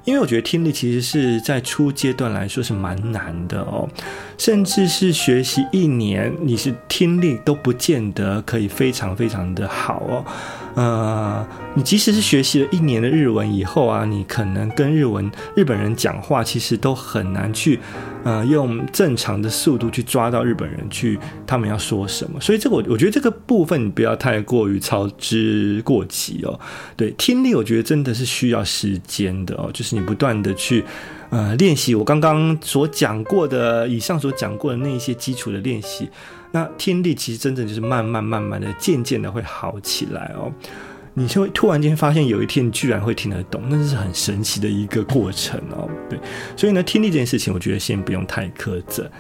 [0.05, 3.89] 因为我觉得听力其实是在初阶段来说是蛮难的哦，
[4.39, 10.25] 甚至是学习一年，你是听力都不见得可以非常非常的好哦。
[10.77, 17.81] 呃，你即使是学习了一年的日文以后啊，你可能跟日文日本人讲话，其实都很难去
[18.25, 22.39] 呃用正常的速度去抓到日本人去他们要说什么。
[22.41, 26.61] 所以这个我我觉得这个部分你不要太过于操之过急哦。
[26.95, 30.85] 对，听力我觉得真的是需要时间的哦，就是你不断的去。
[31.29, 36.09] 呃，练习我刚刚所讲过的，以上所讲过的那一些基础的练习，
[36.57, 40.51] 那听力其实真正就是慢慢慢慢的、渐渐的会好起来哦。
[41.13, 45.87] 你就会突然间发现，有一天你居然会听得懂，那是很神奇的一个过程哦。
[46.09, 46.19] 对，
[46.57, 49.11] 所以呢，听力这件事情，我觉得先不用太苛责。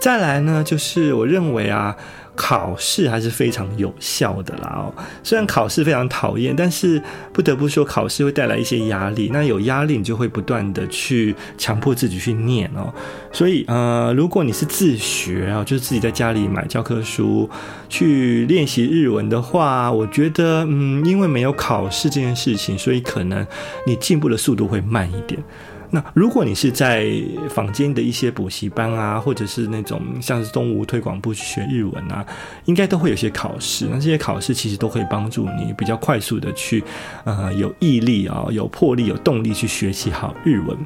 [0.00, 1.94] 再来呢，就是我认为啊。
[2.36, 9.30] 考试还是非常有效的啦哦，虽然考试非常讨厌，但是不得不说，考试会带来一些压力。
[9.32, 12.92] 那有压力，你就会不断的去强迫自己去念哦。
[13.32, 17.48] 所以呃，如果你是自学啊，就是自己在家里买教科书
[17.88, 23.46] 去练习日文的话，我觉得嗯，因为没有考试这件事情，所以可能
[23.86, 25.42] 你进步的速度会慢一点。
[25.90, 27.10] 那如果你是在
[27.50, 32.24] 坊间的一些补习班啊，或者是那种像是东吴推广部学日文啊，
[32.64, 33.86] 应该都会有些考试。
[33.90, 36.82] 那这些考试其实都可以帮助你比较快速的去，
[37.24, 40.76] 呃，有毅力啊，有魄力，有动力去学习好日文。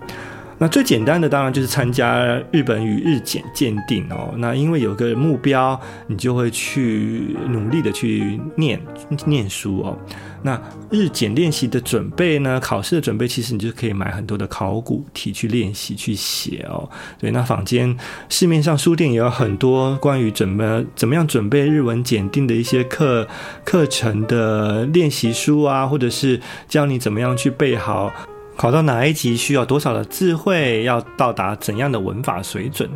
[0.61, 4.35] 那最简单的当然就是参加日本语日检鉴定哦。
[4.37, 8.79] 那因为有个目标，你就会去努力的去念
[9.25, 9.99] 念书哦。
[10.43, 16.87] 那日检练习的准备呢，考试的准备，其实你就可以买很多的考古题去练习去写哦。
[17.19, 17.97] 对，那坊间
[18.29, 23.27] 市面上书店也有很多关于怎么怎么样准备日文检定的一些课
[23.65, 26.39] 课程的练习书啊，或者是
[26.69, 28.13] 教你怎么样去背好。
[28.61, 32.87] 考到哪一级需要多少的智慧，要到达怎样的文法水准？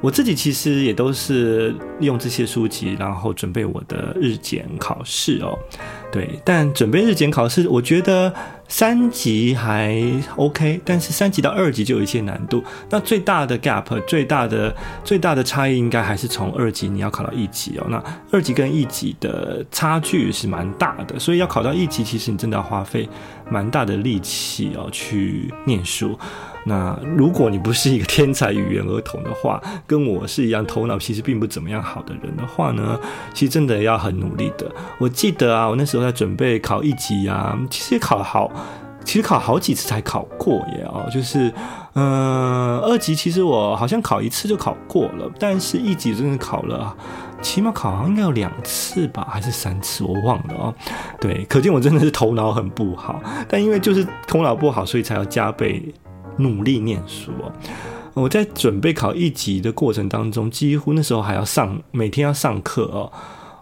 [0.00, 5.58] 我自己其实也都是利用这些书籍，然后准备我的日检考试哦。
[6.12, 8.32] 对，但准备日检考试，我觉得
[8.66, 10.00] 三级还
[10.36, 12.62] OK，但是三级到二级就有一些难度。
[12.88, 17.86] 那最大的 gap，最大的最大的差异，应该还是从二级你要考到一级哦。
[17.90, 23.06] 那二级跟一级的差距是蛮大的，所以要考到一级，其实你真的要花费
[23.50, 26.18] 蛮大的力气哦去念书。
[26.64, 33.00] 那如果你不是一个天才语言儿童的话，跟我是一样头脑其实并不怎么样好的人的话呢，
[33.32, 34.70] 其实真的要很努力的。
[34.98, 38.52] 我记得啊，我那时候在准备考一级啊，其实考了好，
[39.04, 41.08] 其实考好几次才考过耶哦。
[41.10, 41.50] 就是，
[41.94, 46.94] 嗯、二级其实我好像考一次就考过了，但是一级真的考了，
[47.40, 50.74] 起码考好像应该有两次吧，还是三次，我忘了哦。
[51.20, 55.94] 对，可见我真的是头脑很不好，但因为就是头脑不好，所以才要加倍。
[56.36, 57.52] 努力念书哦！
[58.14, 63.12] 我在准备考一级的过程当中，几乎那时候还要上，每天要上课哦。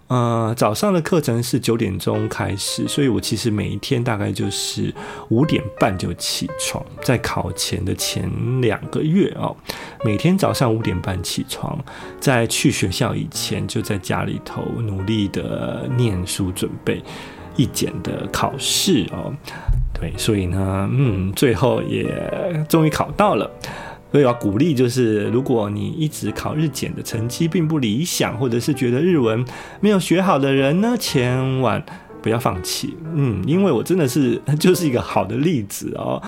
[0.08, 4.92] 呃，早上的课程是九点钟开始，所以我其实每一天大概就是
[5.28, 8.30] 五点半就起床，在考前的前
[8.62, 9.54] 两个月哦，
[10.02, 11.78] 每天早上五点半起床，
[12.18, 17.02] 在去学校以前就在家里头努力的念书，准备
[17.56, 19.30] 一检的考试哦。
[20.00, 22.08] 对，所以呢，嗯，最后也
[22.66, 23.50] 终于考到了。
[24.10, 29.44] 所以要鼓励，就是如果你一直考日检的成绩并不理想，或者是觉得日文
[29.80, 31.84] 没有学好的人呢，千万
[32.22, 32.96] 不要放弃。
[33.14, 36.22] 嗯，因为我真的是就是一个好的例子哦。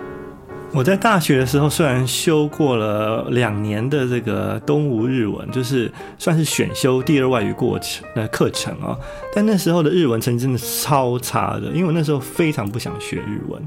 [0.72, 8.97] 我在大学的时候，虽然修过了两年的这个东吴日文，就是算是选修第二外语过程的课程啊，
[9.35, 13.61] 但那时候的日文成绩真的超差的，因为我那时候非常不想学日文。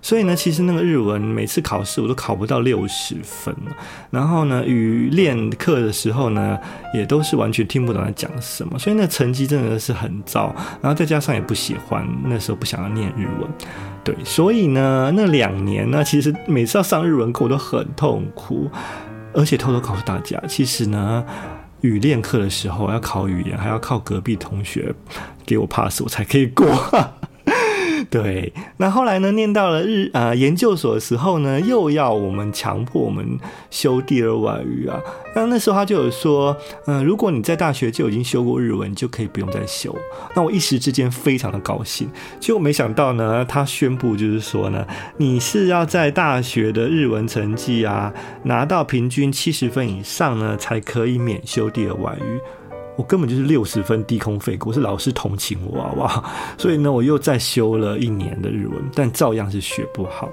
[0.00, 3.54] 所以呢，其实那个日文每次考试我都考不到六十分，
[4.10, 6.58] 然后呢，语练课的时候呢，
[6.94, 10.54] 也都是完全听不懂在讲什么，所以那成绩真的是很糟。
[10.80, 13.50] 然后再加上也不喜欢，那时候不想要念日文，
[14.04, 18.70] 对，所以呢，那两年呢，其实每次要上日文课我都很痛苦，
[19.34, 21.24] 而且偷偷告诉大家，其实呢，
[21.80, 24.94] 语练课的时候要考语言，还要靠隔壁同学
[25.44, 26.66] 给我 pass，我才可以过。
[28.10, 33.38] 对，那后来呢，念到了日啊、呃、研究所的时候呢，又要我们强迫我们
[33.70, 34.98] 修第二外语啊。
[35.34, 36.56] 那那时候他就有说，
[36.86, 39.94] 嗯、呃，如果你在大学就已经修过日文，你就可以不用再修。
[40.34, 42.08] 那我一时之间非常的高兴，
[42.40, 44.86] 结果没想到呢，他宣布就是说呢，
[45.18, 48.12] 你是要在大学的日文成绩啊
[48.44, 52.40] 拿到平均七十分以上呢，才可以免修第二外语。
[52.98, 56.24] 我根本就是六十分低空飞过，是老师同情我啊，哇！
[56.58, 60.28] 所以呢，我又再修了一年的日文，但照样是学不好。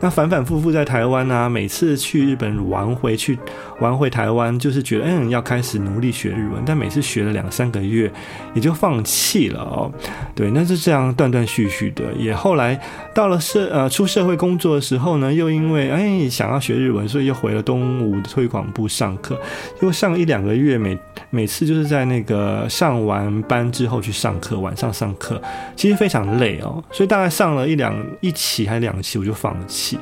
[0.00, 3.38] 那反反复复在台湾啊，每次去日本玩回去，
[3.78, 8.12] 玩回台湾，就是觉得嗯，要开始努力学日文，但每次学了两三个月，
[8.52, 9.88] 也就放弃了哦。
[10.34, 12.12] 对，那是这样断断续续的。
[12.18, 12.76] 也后来
[13.14, 19.40] 到了社呃出社会工作的时候呢，又因为哎想要学日文，所以又回了东吴推广部上课，
[19.82, 20.98] 又上一两个月，每
[21.30, 22.07] 每次就是在。
[22.08, 25.40] 那个上完班之后去上课，晚上上课
[25.76, 29.98] 其实非常累哦，所以大概上了一两一期还是两期，我就放弃。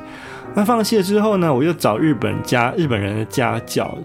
[0.55, 3.95] 那放弃了之后呢，我又找日本家日本人的家教。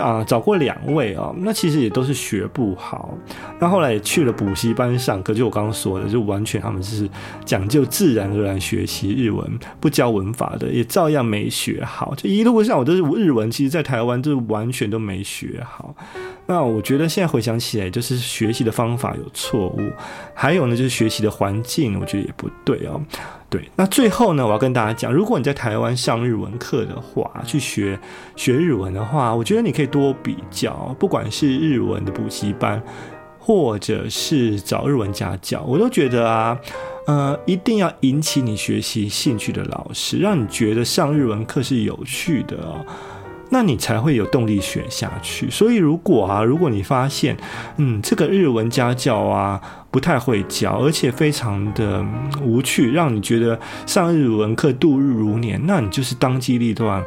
[0.00, 3.16] 啊，找过两位哦，那其实也都是学不好。
[3.58, 7.08] 那后来也去了补习班上课，就我刚刚说的，就完全他们是
[7.44, 12.14] 讲究自然而然学习日文，不教文法的，也照样没学好。
[12.16, 15.94] 就一路上我都是日文，其实在台湾就是完全都没学好。
[16.46, 19.92] 那我觉得现在回想起来，就是学习的方法有错误，
[20.34, 23.00] 还有呢，就是学习的环境，我觉得也不对哦。
[23.54, 27.96] 对，那最后呢，我要跟大家讲，如果你在台湾上日文课的话，去学
[28.34, 32.82] 学日文的话，我觉得你可以多比较，不管是日文的补习班，
[33.38, 36.58] 或者是找日文家教，我都觉得啊，
[37.06, 42.84] 呃，一定要引起你学习兴趣的老师，让你觉得上日文课是有趣的哦。
[43.50, 45.48] 那你才会有动力学下去。
[45.48, 47.36] 所以，如果啊，如果你发现，
[47.76, 49.60] 嗯，这个日文家教啊
[49.94, 52.04] 不太会教，而且非常的
[52.42, 57.00] 无趣，让你觉得上日文课度日如年，那你就是当机立断，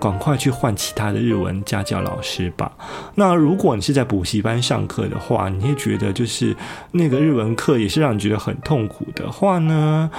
[0.00, 2.72] 赶快去换其他的日文家教老师吧。
[3.14, 6.52] 那如果你是在补习班上课的话，你会觉得就是
[6.90, 10.10] 那个日文课也是让你觉得很痛苦的话呢？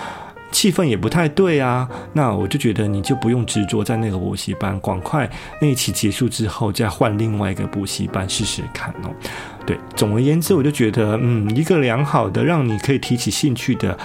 [0.54, 5.30] 气氛也不太对啊，那我就觉得你就不用执着在那个补习班，赶快
[5.60, 9.10] 那一期结束之后再换另外一个补习班试试看哦。
[9.66, 13.98] 对，总而言之，我就觉得，嗯，一个良好的让你可以提起兴趣的，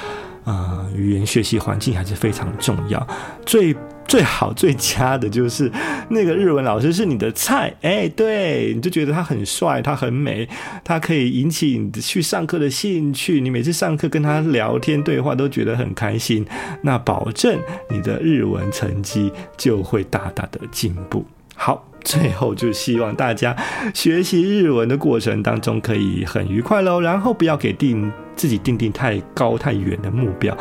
[0.45, 3.07] 呃，语言学习环境还是非常重要。
[3.45, 3.77] 最
[4.09, 5.71] 最好最佳的就是
[6.09, 10.49] 那个日文老师是你的菜，哎，对，你就觉得他很帅，他很美，
[10.83, 16.45] 他可以引起你去上课的兴趣，你每次上课跟他聊天对话都觉得很开心，
[16.83, 21.25] 那保证你的日文成绩就会大大的进步。
[21.55, 23.55] 好，最后就希望大家
[23.93, 30.57] 学习日文的过程当中可以很愉快喽，然后不要给定自己定定太高太远的目标。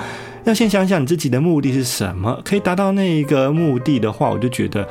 [0.49, 4.87] 要先想想你自己的目的是什么，可以达到那一个目的的话，我就觉得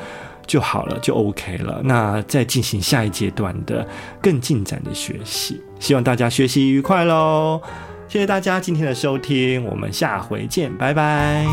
[0.46, 1.80] 就好了，就 OK 了。
[1.84, 3.86] 那再进行下一阶段的
[4.20, 7.60] 更进展的学习，希望大家学习愉快喽！
[8.06, 11.46] 谢谢大家今天的收听，我们下回见，拜拜。